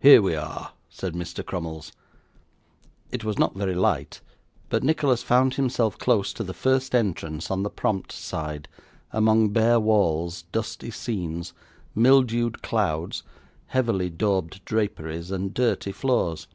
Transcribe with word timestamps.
'Here 0.00 0.22
we 0.22 0.34
are,' 0.34 0.72
said 0.88 1.12
Mr. 1.12 1.44
Crummles. 1.44 1.92
It 3.10 3.22
was 3.22 3.38
not 3.38 3.54
very 3.54 3.74
light, 3.74 4.22
but 4.70 4.82
Nicholas 4.82 5.22
found 5.22 5.56
himself 5.56 5.98
close 5.98 6.32
to 6.32 6.42
the 6.42 6.54
first 6.54 6.94
entrance 6.94 7.50
on 7.50 7.62
the 7.62 7.68
prompt 7.68 8.12
side, 8.12 8.66
among 9.10 9.50
bare 9.50 9.78
walls, 9.78 10.44
dusty 10.52 10.90
scenes, 10.90 11.52
mildewed 11.94 12.62
clouds, 12.62 13.24
heavily 13.66 14.08
daubed 14.08 14.64
draperies, 14.64 15.30
and 15.30 15.52
dirty 15.52 15.92
floors. 15.92 16.48